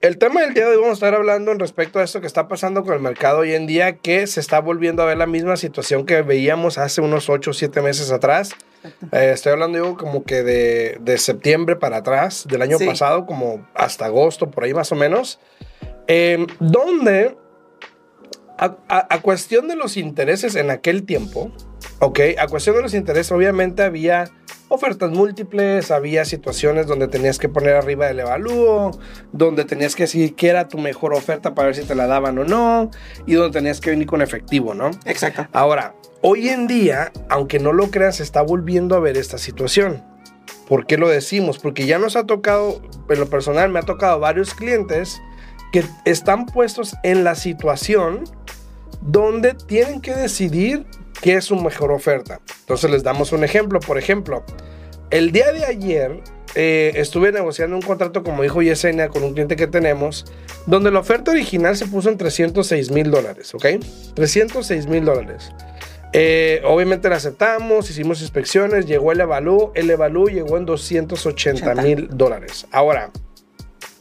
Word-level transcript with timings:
el 0.00 0.16
tema 0.16 0.40
del 0.40 0.54
día 0.54 0.64
de 0.64 0.70
hoy 0.70 0.76
vamos 0.76 0.90
a 0.90 0.94
estar 0.94 1.14
hablando 1.14 1.52
en 1.52 1.58
respecto 1.58 1.98
a 1.98 2.02
esto 2.04 2.20
que 2.22 2.26
está 2.26 2.48
pasando 2.48 2.82
con 2.84 2.94
el 2.94 3.00
mercado 3.00 3.40
hoy 3.40 3.52
en 3.54 3.66
día, 3.66 3.96
que 3.98 4.26
se 4.26 4.40
está 4.40 4.60
volviendo 4.60 5.02
a 5.02 5.06
ver 5.06 5.18
la 5.18 5.26
misma 5.26 5.56
situación 5.58 6.06
que 6.06 6.22
veíamos 6.22 6.78
hace 6.78 7.02
unos 7.02 7.28
8 7.28 7.50
o 7.50 7.52
7 7.52 7.82
meses 7.82 8.10
atrás. 8.10 8.52
Eh, 9.12 9.30
estoy 9.34 9.52
hablando 9.52 9.76
yo 9.76 9.96
como 9.98 10.24
que 10.24 10.42
de, 10.42 10.96
de 11.02 11.18
septiembre 11.18 11.76
para 11.76 11.98
atrás, 11.98 12.46
del 12.48 12.62
año 12.62 12.78
Sí. 12.78 12.86
pasado, 12.86 13.26
como 13.26 13.66
hasta 13.74 14.06
agosto, 14.06 14.50
por 14.50 14.64
ahí 14.64 14.72
más 14.72 14.90
o 14.90 14.94
menos, 14.96 15.38
eh, 16.08 16.46
donde 16.60 17.36
a, 18.56 18.76
a- 18.88 19.06
a 19.14 19.20
cuestión 19.20 19.68
de 19.68 19.76
los 19.76 19.98
intereses 19.98 20.54
en 20.54 20.70
aquel 20.70 21.04
tiempo, 21.04 21.52
ok, 21.98 22.20
a 22.38 22.46
cuestión 22.46 22.76
de 22.76 22.82
los 22.82 22.94
intereses, 22.94 23.30
obviamente 23.32 23.82
había 23.82 24.30
ofertas 24.70 25.10
múltiples, 25.10 25.90
había 25.90 26.24
situaciones 26.24 26.86
donde 26.86 27.08
tenías 27.08 27.38
que 27.38 27.48
poner 27.48 27.74
arriba 27.74 28.06
del 28.06 28.20
evalúo, 28.20 28.92
donde 29.32 29.64
tenías 29.64 29.96
que 29.96 30.04
decir 30.04 30.34
que 30.36 30.48
era 30.48 30.68
tu 30.68 30.78
mejor 30.78 31.12
oferta 31.12 31.54
para 31.54 31.66
ver 31.66 31.74
si 31.74 31.82
te 31.82 31.96
la 31.96 32.06
daban 32.06 32.38
o 32.38 32.44
no, 32.44 32.90
y 33.26 33.34
donde 33.34 33.58
tenías 33.58 33.80
que 33.80 33.90
venir 33.90 34.06
con 34.06 34.22
efectivo, 34.22 34.72
¿no? 34.72 34.92
Exacto. 35.04 35.46
Ahora, 35.52 35.94
hoy 36.22 36.48
en 36.48 36.68
día, 36.68 37.12
aunque 37.28 37.58
no 37.58 37.72
lo 37.72 37.90
creas, 37.90 38.16
se 38.16 38.22
está 38.22 38.42
volviendo 38.42 38.94
a 38.94 39.00
ver 39.00 39.16
esta 39.16 39.38
situación. 39.38 40.04
¿Por 40.68 40.86
qué 40.86 40.96
lo 40.96 41.08
decimos? 41.08 41.58
Porque 41.58 41.84
ya 41.86 41.98
nos 41.98 42.14
ha 42.14 42.26
tocado, 42.26 42.80
en 43.08 43.18
lo 43.18 43.26
personal, 43.28 43.70
me 43.70 43.80
ha 43.80 43.82
tocado 43.82 44.20
varios 44.20 44.54
clientes 44.54 45.20
que 45.72 45.84
están 46.04 46.46
puestos 46.46 46.94
en 47.02 47.24
la 47.24 47.34
situación 47.34 48.22
donde 49.00 49.54
tienen 49.54 50.00
que 50.00 50.14
decidir 50.14 50.86
qué 51.20 51.34
es 51.34 51.44
su 51.44 51.56
mejor 51.56 51.92
oferta. 51.92 52.40
Entonces 52.60 52.90
les 52.90 53.02
damos 53.02 53.32
un 53.32 53.44
ejemplo. 53.44 53.80
Por 53.80 53.98
ejemplo, 53.98 54.44
el 55.10 55.32
día 55.32 55.52
de 55.52 55.64
ayer 55.64 56.22
eh, 56.54 56.92
estuve 56.96 57.32
negociando 57.32 57.76
un 57.76 57.82
contrato, 57.82 58.22
como 58.22 58.42
dijo 58.42 58.62
Yesenia, 58.62 59.08
con 59.08 59.22
un 59.22 59.32
cliente 59.32 59.56
que 59.56 59.66
tenemos, 59.66 60.26
donde 60.66 60.90
la 60.90 61.00
oferta 61.00 61.30
original 61.30 61.76
se 61.76 61.86
puso 61.86 62.10
en 62.10 62.18
306 62.18 62.90
mil 62.90 63.10
dólares, 63.10 63.54
¿ok? 63.54 63.66
306 64.14 64.86
mil 64.86 65.04
dólares. 65.04 65.52
Eh, 66.12 66.60
obviamente 66.64 67.08
la 67.08 67.16
aceptamos, 67.16 67.88
hicimos 67.88 68.20
inspecciones, 68.20 68.86
llegó 68.86 69.12
el 69.12 69.20
evalú, 69.20 69.70
el 69.74 69.88
evalú 69.90 70.28
llegó 70.28 70.58
en 70.58 70.66
280 70.66 71.74
mil 71.76 72.08
dólares. 72.10 72.66
Ahora, 72.72 73.10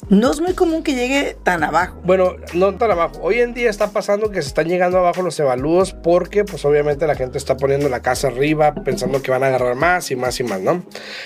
No 0.10 0.32
es 0.32 0.42
muy 0.42 0.54
común 0.54 0.82
que 0.82 0.96
llegue 0.96 1.38
tan 1.44 1.64
abajo. 1.64 2.02
bueno, 2.04 2.36
no 2.56 2.76
tan 2.76 2.90
abajo. 2.90 3.20
Hoy 3.22 3.42
en 3.42 3.54
día 3.54 3.70
está 3.70 3.92
pasando 3.92 4.32
que 4.32 4.42
se 4.42 4.48
están 4.48 4.68
llegando 4.68 4.98
abajo 4.98 5.22
los 5.22 5.40
evalúos 5.40 5.94
porque, 5.94 6.44
pues, 6.44 6.66
obviamente 6.66 7.06
la 7.06 7.14
gente 7.14 7.38
está 7.38 7.56
poniendo 7.58 7.90
la 7.90 8.02
casa 8.02 8.30
arriba 8.30 8.74
pensando 8.74 9.22
que 9.22 9.30
van 9.30 9.44
a 9.44 9.48
agarrar 9.48 9.76
más 9.76 10.10
y 10.10 10.16
más 10.16 10.40
y 10.40 10.44
más, 10.44 10.62
¿no? 10.62 10.84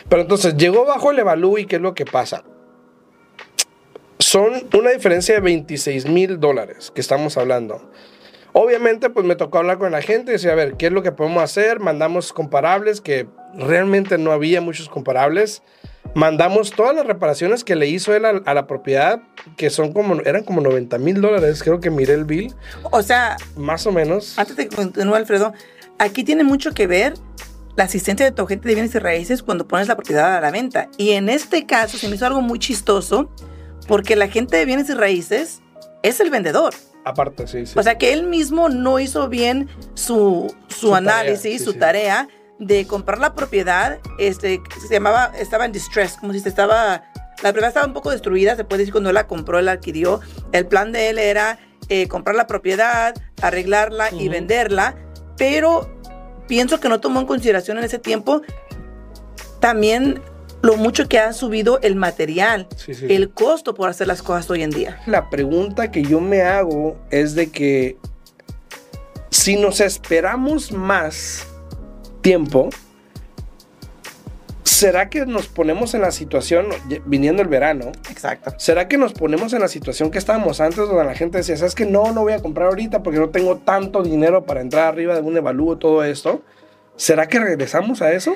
Pero 0.09 0.23
entonces 0.23 0.57
llegó 0.57 0.83
bajo 0.83 1.11
el 1.11 1.19
evalú 1.19 1.57
y 1.57 1.65
¿qué 1.65 1.77
es 1.77 1.81
lo 1.81 1.93
que 1.93 2.03
pasa? 2.03 2.43
Son 4.19 4.67
una 4.77 4.89
diferencia 4.89 5.35
de 5.35 5.41
26 5.41 6.05
mil 6.07 6.41
dólares 6.41 6.91
que 6.93 6.99
estamos 6.99 7.37
hablando. 7.37 7.89
Obviamente, 8.51 9.09
pues 9.09 9.25
me 9.25 9.37
tocó 9.37 9.59
hablar 9.59 9.77
con 9.77 9.93
la 9.93 10.01
gente 10.01 10.31
y 10.31 10.33
decir, 10.33 10.49
a 10.49 10.55
ver, 10.55 10.75
¿qué 10.75 10.87
es 10.87 10.91
lo 10.91 11.03
que 11.03 11.13
podemos 11.13 11.41
hacer? 11.41 11.79
Mandamos 11.79 12.33
comparables, 12.33 12.99
que 12.99 13.27
realmente 13.57 14.17
no 14.17 14.31
había 14.31 14.61
muchos 14.61 14.89
comparables. 14.89 15.61
Mandamos 16.15 16.71
todas 16.71 16.95
las 16.95 17.05
reparaciones 17.07 17.63
que 17.63 17.75
le 17.75 17.87
hizo 17.87 18.13
él 18.13 18.25
a, 18.25 18.29
a 18.45 18.53
la 18.53 18.67
propiedad, 18.67 19.21
que 19.57 19.69
son 19.69 19.93
como, 19.93 20.21
eran 20.21 20.43
como 20.43 20.61
90 20.61 20.97
mil 20.99 21.21
dólares, 21.21 21.63
creo 21.63 21.79
que 21.79 21.89
miré 21.89 22.13
el 22.13 22.25
bill, 22.25 22.53
O 22.91 23.01
sea, 23.01 23.35
más 23.55 23.87
o 23.87 23.91
menos. 23.91 24.37
antes 24.37 24.55
de 24.55 24.67
que 24.67 24.75
continúe, 24.75 25.15
Alfredo, 25.15 25.53
aquí 25.97 26.23
tiene 26.23 26.43
mucho 26.43 26.71
que 26.73 26.85
ver 26.85 27.13
la 27.75 27.85
asistencia 27.85 28.25
de 28.25 28.31
tu 28.31 28.43
agente 28.43 28.67
de 28.67 28.75
bienes 28.75 28.93
y 28.93 28.99
raíces 28.99 29.41
cuando 29.41 29.67
pones 29.67 29.87
la 29.87 29.95
propiedad 29.95 30.37
a 30.37 30.41
la 30.41 30.51
venta. 30.51 30.89
Y 30.97 31.11
en 31.11 31.29
este 31.29 31.65
caso 31.65 31.97
se 31.97 32.07
me 32.07 32.15
hizo 32.15 32.27
algo 32.27 32.41
muy 32.41 32.59
chistoso 32.59 33.31
porque 33.87 34.15
la 34.15 34.25
agente 34.25 34.57
de 34.57 34.65
bienes 34.65 34.89
y 34.89 34.93
raíces 34.93 35.61
es 36.03 36.19
el 36.19 36.29
vendedor. 36.29 36.75
Aparte, 37.05 37.47
sí, 37.47 37.65
sí. 37.65 37.73
O 37.77 37.81
sea 37.81 37.97
que 37.97 38.13
él 38.13 38.27
mismo 38.27 38.69
no 38.69 38.99
hizo 38.99 39.27
bien 39.27 39.67
su, 39.95 40.53
su, 40.67 40.75
Su 40.75 40.91
tarea, 40.91 40.97
análisis, 40.97 41.59
sí, 41.59 41.65
su 41.65 41.71
sí. 41.71 41.79
tarea 41.79 42.27
de 42.67 42.85
comprar 42.87 43.19
la 43.19 43.33
propiedad. 43.33 43.99
Este, 44.17 44.61
se 44.87 44.93
llamaba, 44.93 45.31
estaba 45.37 45.65
en 45.65 45.71
distress, 45.71 46.17
como 46.17 46.33
si 46.33 46.39
se 46.39 46.49
estaba, 46.49 47.03
la 47.41 47.51
propiedad 47.51 47.67
estaba 47.69 47.85
un 47.87 47.93
poco 47.93 48.11
destruida, 48.11 48.55
se 48.55 48.63
puede 48.63 48.79
decir 48.79 48.91
cuando 48.93 49.09
él 49.09 49.15
la 49.15 49.27
compró, 49.27 49.59
él 49.59 49.65
la 49.65 49.73
adquirió. 49.73 50.19
El 50.51 50.65
plan 50.67 50.91
de 50.91 51.09
él 51.09 51.17
era 51.19 51.59
eh, 51.89 52.07
comprar 52.07 52.35
la 52.35 52.47
propiedad, 52.47 53.13
arreglarla 53.41 54.11
y 54.11 54.29
venderla, 54.29 54.95
pero 55.37 55.89
pienso 56.47 56.79
que 56.79 56.89
no 56.89 56.99
tomó 56.99 57.19
en 57.19 57.25
consideración 57.25 57.77
en 57.77 57.83
ese 57.83 57.99
tiempo 57.99 58.41
también 59.59 60.21
lo 60.61 60.77
mucho 60.77 61.07
que 61.09 61.19
ha 61.19 61.33
subido 61.33 61.79
el 61.81 61.95
material, 61.95 62.67
Sí, 62.77 62.93
sí. 62.93 63.07
el 63.09 63.31
costo 63.31 63.73
por 63.73 63.89
hacer 63.89 64.07
las 64.07 64.21
cosas 64.21 64.49
hoy 64.49 64.63
en 64.63 64.69
día. 64.69 65.01
La 65.07 65.29
pregunta 65.29 65.91
que 65.91 66.03
yo 66.03 66.21
me 66.21 66.41
hago 66.41 66.97
es 67.11 67.35
de 67.35 67.51
que 67.51 67.97
si 69.29 69.57
nos 69.57 69.81
esperamos 69.81 70.71
más 70.71 71.45
tiempo, 72.23 72.69
¿será 74.63 75.09
que 75.09 75.25
nos 75.25 75.47
ponemos 75.47 75.93
en 75.93 76.01
la 76.01 76.11
situación, 76.11 76.67
viniendo 77.05 77.41
el 77.41 77.47
verano, 77.47 77.91
Exacto. 78.09 78.53
¿será 78.57 78.87
que 78.87 78.97
nos 78.97 79.13
ponemos 79.13 79.53
en 79.53 79.59
la 79.59 79.67
situación 79.67 80.09
que 80.09 80.17
estábamos 80.17 80.59
antes 80.61 80.77
donde 80.77 81.03
la 81.03 81.13
gente 81.15 81.37
decía, 81.37 81.55
sabes 81.57 81.75
que 81.75 81.85
no, 81.85 82.11
no 82.11 82.21
voy 82.21 82.33
a 82.33 82.39
comprar 82.41 82.69
ahorita 82.69 83.03
porque 83.03 83.19
no 83.19 83.29
tengo 83.29 83.57
tanto 83.57 84.01
dinero 84.01 84.45
para 84.45 84.61
entrar 84.61 84.87
arriba 84.87 85.13
de 85.15 85.21
un 85.21 85.37
evalúo, 85.37 85.77
todo 85.77 86.03
esto? 86.03 86.41
¿Será 86.95 87.27
que 87.27 87.39
regresamos 87.39 88.01
a 88.03 88.11
eso? 88.11 88.35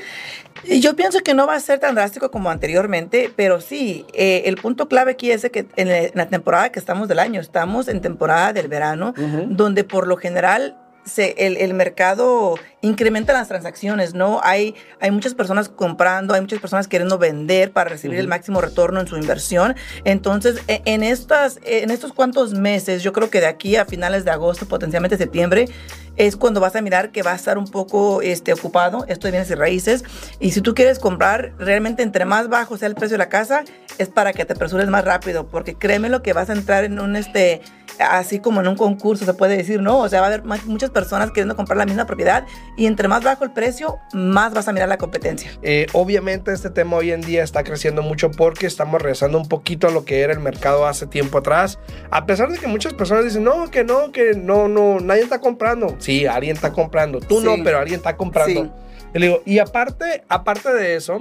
Yo 0.81 0.96
pienso 0.96 1.19
que 1.19 1.36
no 1.36 1.46
va 1.46 1.54
a 1.56 1.59
ser 1.59 1.78
tan 1.80 1.94
drástico 1.94 2.31
como 2.31 2.50
anteriormente, 2.50 3.31
pero 3.36 3.62
sí, 3.62 4.06
eh, 4.14 4.44
el 4.46 4.56
punto 4.58 4.88
clave 4.88 5.12
aquí 5.12 5.30
es 5.31 5.48
que 5.52 5.68
en, 5.75 6.12
la- 6.16 6.28
temporada 6.28 6.72
que 6.72 6.80
estamos 6.80 7.08
del 7.08 7.19
año, 7.19 7.40
estamos 7.40 7.88
en 7.88 8.02
temporada 8.02 8.54
del 8.54 8.68
verano, 8.68 9.14
donde 9.48 9.84
por 9.84 10.08
lo 10.08 10.18
general 10.18 10.75
se, 11.07 11.35
el, 11.38 11.57
el 11.57 11.73
mercado 11.73 12.56
incrementa 12.81 13.34
las 13.34 13.47
transacciones, 13.47 14.13
¿no? 14.13 14.40
Hay, 14.44 14.75
hay 15.00 15.09
muchas 15.12 15.34
personas 15.34 15.69
comprando, 15.69 16.34
hay 16.34 16.41
muchas 16.41 16.59
personas 16.59 16.88
queriendo 16.88 17.18
vender 17.18 17.72
para 17.72 17.90
recibir 17.90 18.19
el 18.19 18.28
máximo 18.28 18.62
retorno 18.62 19.00
en 19.00 19.07
su 19.07 19.18
inversión. 19.18 19.75
Entonces, 20.03 20.62
e- 20.68 20.81
en, 20.85 21.03
estas, 21.03 21.59
en 21.63 21.90
estos 21.90 22.13
cuantos 22.13 22.53
meses, 22.53 23.01
yo 23.03 23.13
creo 23.13 23.29
que 23.29 23.40
de 23.40 23.47
aquí 23.47 23.75
a 23.75 23.85
finales 23.85 24.25
de 24.25 24.31
agosto, 24.31 24.68
potencialmente 24.68 25.18
septiembre, 25.18 25.69
es 26.18 26.35
cuando 26.35 26.59
vas 26.59 26.75
a 26.75 26.81
mirar 26.81 27.12
que 27.12 27.22
va 27.22 27.31
a 27.31 27.35
estar 27.35 27.57
un 27.57 27.68
poco 27.68 28.22
este, 28.22 28.51
ocupado 28.51 29.06
esto 29.07 29.28
de 29.28 29.31
bienes 29.31 29.51
y 29.51 29.56
raíces. 29.56 30.03
Y 30.39 30.51
si 30.51 30.62
tú 30.62 30.74
quieres 30.74 31.00
comprar, 31.00 31.53
realmente 31.59 32.03
entre 32.03 32.25
más 32.25 32.50
bajo 32.50 32.78
sea 32.78 32.88
el 32.88 32.95
precio 32.95 33.16
de 33.16 33.19
la 33.19 33.29
casa, 33.29 33.63
es 33.97 34.09
para 34.09 34.34
que 34.34 34.45
te 34.45 34.53
apresures 34.53 34.88
más 34.88 35.06
rápido, 35.06 35.47
porque 35.47 35.75
créeme 35.75 36.09
lo 36.09 36.22
que 36.24 36.34
vas 36.34 36.50
a 36.50 36.53
entrar 36.53 36.84
en 36.84 37.00
un, 37.00 37.16
este, 37.16 37.62
así 38.00 38.40
como 38.40 38.62
en 38.62 38.68
un 38.68 38.75
concurso, 38.75 39.25
se 39.25 39.34
puede 39.34 39.58
decir, 39.58 39.81
¿no? 39.81 40.00
O 40.00 40.09
sea, 40.09 40.22
va 40.22 40.28
a 40.28 40.34
haber 40.34 40.44
muchas 40.66 40.90
personas 40.90 41.30
queriendo 41.30 41.56
comprar 41.56 41.78
la 41.78 41.85
misma 41.85 42.06
propiedad 42.06 42.46
y 42.75 42.85
entre 42.85 43.08
más 43.08 43.24
bajo 43.24 43.44
el 43.44 43.52
precio, 43.52 44.00
más 44.13 44.53
vas 44.53 44.68
a 44.68 44.74
mirar 44.74 44.90
la 44.90 44.97
competencia. 44.97 45.52
Eh, 45.62 45.88
obviamente 45.94 46.52
este 46.52 46.69
tema 46.69 46.97
hoy 46.97 47.12
en 47.12 47.22
día 47.22 47.44
está 47.44 47.63
creciendo 47.63 48.02
mucho 48.02 48.31
porque 48.31 48.68
estamos 48.68 49.02
regresando 49.02 49.38
un 49.38 49.47
poquito 49.47 49.88
a 49.88 49.91
lo 49.91 50.06
que 50.06 50.22
era 50.22 50.34
el 50.34 50.40
mercado 50.40 50.86
hace 50.86 51.07
tiempo 51.07 51.40
atrás. 51.40 51.80
A 52.12 52.25
pesar 52.25 52.52
de 52.52 52.57
que 52.57 52.68
muchas 52.68 52.94
personas 52.94 53.25
dicen, 53.25 53.44
no, 53.44 53.69
que 53.69 53.84
no, 53.84 54.12
que 54.12 54.34
no, 54.36 54.68
no, 54.68 55.00
nadie 55.00 55.22
está 55.22 55.40
comprando. 55.40 55.96
Sí, 56.00 56.25
alguien 56.25 56.56
está 56.56 56.72
comprando. 56.72 57.19
Tú 57.19 57.41
no, 57.41 57.56
pero 57.63 57.80
alguien 57.80 57.97
está 57.97 58.16
comprando. 58.16 58.63
Sí. 58.63 58.72
Y, 59.13 59.19
le 59.19 59.28
digo, 59.28 59.41
y 59.46 59.59
aparte, 59.59 60.24
aparte 60.30 60.74
de 60.74 60.96
eso, 60.96 61.19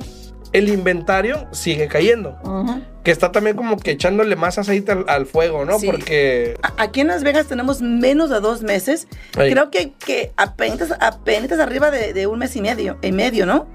el 0.52 0.68
inventario 0.68 1.46
sigue 1.52 1.88
cayendo. 1.88 2.38
Que 3.02 3.10
está 3.10 3.30
también 3.30 3.56
como 3.56 3.76
que 3.76 3.92
echándole 3.92 4.34
más 4.34 4.58
aceite 4.58 4.92
al, 4.92 5.04
al 5.08 5.26
fuego, 5.26 5.64
¿no? 5.64 5.78
Sí. 5.78 5.86
Porque... 5.86 6.58
Aquí 6.76 7.00
en 7.00 7.08
Las 7.08 7.22
Vegas 7.22 7.46
tenemos 7.46 7.80
menos 7.80 8.30
de 8.30 8.40
dos 8.40 8.62
meses. 8.62 9.06
Ahí. 9.36 9.52
Creo 9.52 9.70
que, 9.70 9.92
que 9.92 10.32
apenas, 10.36 10.92
apenas 11.00 11.58
arriba 11.58 11.90
de, 11.90 12.12
de 12.12 12.26
un 12.26 12.40
mes 12.40 12.56
y 12.56 12.62
medio, 12.62 12.98
y 13.02 13.12
medio, 13.12 13.46
¿no? 13.46 13.68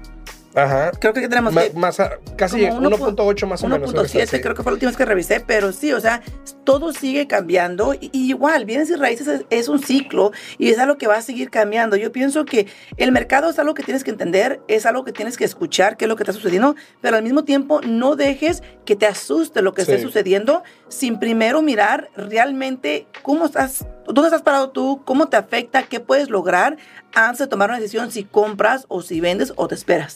Ajá. 0.54 0.90
Creo 0.98 1.12
que 1.12 1.28
tenemos 1.28 1.54
que... 1.54 1.70
más 1.74 1.98
a- 2.00 2.18
casi 2.36 2.66
como 2.68 2.90
1.8 2.90 3.46
más 3.46 3.62
o 3.62 3.68
menos. 3.68 3.94
1.7 3.94 4.26
sí. 4.26 4.40
creo 4.40 4.54
que 4.54 4.62
fue 4.62 4.72
la 4.72 4.74
última 4.74 4.90
vez 4.90 4.96
que 4.98 5.04
revisé, 5.04 5.40
pero 5.40 5.72
sí, 5.72 5.92
o 5.92 6.00
sea, 6.00 6.20
todo 6.64 6.92
sigue 6.92 7.26
cambiando 7.26 7.94
y, 7.94 8.10
y 8.12 8.28
igual, 8.28 8.64
bienes 8.64 8.90
y 8.90 8.96
raíces 8.96 9.26
es, 9.28 9.44
es 9.50 9.68
un 9.68 9.82
ciclo 9.82 10.32
y 10.58 10.68
es 10.70 10.78
algo 10.78 10.98
que 10.98 11.06
va 11.06 11.16
a 11.16 11.22
seguir 11.22 11.50
cambiando. 11.50 11.96
Yo 11.96 12.12
pienso 12.12 12.44
que 12.44 12.66
el 12.98 13.12
mercado 13.12 13.48
es 13.50 13.58
algo 13.58 13.74
que 13.74 13.82
tienes 13.82 14.04
que 14.04 14.10
entender, 14.10 14.60
es 14.68 14.84
algo 14.86 15.04
que 15.04 15.12
tienes 15.12 15.36
que 15.36 15.44
escuchar, 15.44 15.96
qué 15.96 16.04
es 16.04 16.08
lo 16.08 16.16
que 16.16 16.22
está 16.22 16.32
sucediendo, 16.32 16.76
pero 17.00 17.16
al 17.16 17.22
mismo 17.22 17.44
tiempo 17.44 17.80
no 17.80 18.16
dejes 18.16 18.62
que 18.84 18.94
te 18.96 19.06
asuste 19.06 19.62
lo 19.62 19.72
que 19.74 19.82
esté 19.82 19.96
Sí. 19.96 20.02
sucediendo 20.02 20.62
sin 20.88 21.18
primero 21.18 21.62
mirar 21.62 22.10
realmente 22.16 23.06
cómo 23.22 23.46
estás, 23.46 23.86
dónde 24.06 24.24
estás 24.28 24.42
parado 24.42 24.70
tú, 24.70 25.02
cómo 25.04 25.28
te 25.28 25.36
afecta, 25.36 25.82
qué 25.84 26.00
puedes 26.00 26.28
lograr 26.30 26.76
antes 27.14 27.38
de 27.40 27.46
tomar 27.46 27.68
una 27.70 27.78
decisión 27.78 28.10
si 28.10 28.24
compras 28.24 28.86
o 28.88 29.02
si 29.02 29.20
vendes 29.20 29.52
o 29.56 29.68
te 29.68 29.74
esperas. 29.74 30.10